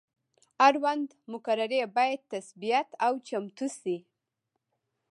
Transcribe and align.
اړونده 0.67 1.15
مقررې 1.31 1.79
باید 1.95 2.21
تثبیت 2.33 2.89
او 3.05 3.13
چمتو 3.27 3.67
شي. 3.79 3.97